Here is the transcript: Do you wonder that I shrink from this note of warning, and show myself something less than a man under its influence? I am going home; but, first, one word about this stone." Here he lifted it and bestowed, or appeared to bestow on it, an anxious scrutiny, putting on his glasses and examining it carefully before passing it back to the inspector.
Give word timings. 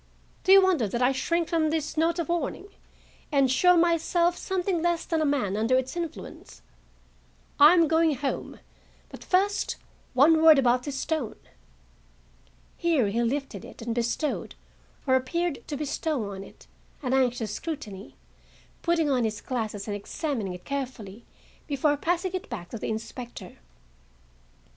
Do 0.43 0.51
you 0.51 0.63
wonder 0.63 0.87
that 0.87 1.03
I 1.03 1.11
shrink 1.11 1.47
from 1.47 1.69
this 1.69 1.95
note 1.95 2.17
of 2.17 2.27
warning, 2.27 2.69
and 3.31 3.51
show 3.51 3.77
myself 3.77 4.35
something 4.35 4.81
less 4.81 5.05
than 5.05 5.21
a 5.21 5.25
man 5.27 5.55
under 5.55 5.77
its 5.77 5.95
influence? 5.95 6.63
I 7.59 7.75
am 7.75 7.87
going 7.87 8.15
home; 8.15 8.59
but, 9.09 9.23
first, 9.23 9.75
one 10.15 10.41
word 10.41 10.57
about 10.57 10.81
this 10.81 10.95
stone." 10.99 11.35
Here 12.77 13.09
he 13.09 13.21
lifted 13.21 13.63
it 13.63 13.83
and 13.83 13.93
bestowed, 13.93 14.55
or 15.05 15.13
appeared 15.13 15.59
to 15.67 15.77
bestow 15.77 16.31
on 16.31 16.43
it, 16.43 16.65
an 17.03 17.13
anxious 17.13 17.53
scrutiny, 17.53 18.15
putting 18.81 19.07
on 19.07 19.23
his 19.23 19.39
glasses 19.39 19.85
and 19.87 19.95
examining 19.95 20.53
it 20.55 20.65
carefully 20.65 21.25
before 21.67 21.95
passing 21.95 22.31
it 22.33 22.49
back 22.49 22.69
to 22.69 22.79
the 22.79 22.89
inspector. 22.89 23.59